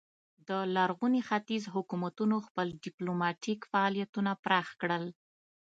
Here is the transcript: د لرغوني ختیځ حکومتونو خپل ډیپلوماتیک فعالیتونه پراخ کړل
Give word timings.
د 0.47 0.49
لرغوني 0.75 1.21
ختیځ 1.29 1.63
حکومتونو 1.75 2.35
خپل 2.47 2.67
ډیپلوماتیک 2.83 3.59
فعالیتونه 3.71 4.31
پراخ 4.43 4.67
کړل 4.81 5.03